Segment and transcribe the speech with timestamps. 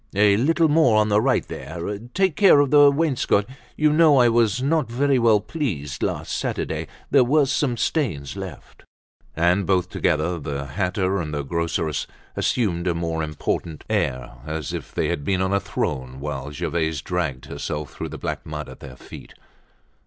[0.15, 1.99] "A little more on the right there.
[2.15, 3.45] Take care of the wainscot.
[3.77, 6.87] You know I was not very well pleased last Saturday.
[7.11, 8.83] There were some stains left."
[9.35, 14.91] And both together, the hatter and the groceress assumed a more important air, as if
[14.91, 18.79] they had been on a throne whilst Gervaise dragged herself through the black mud at
[18.79, 19.35] their feet.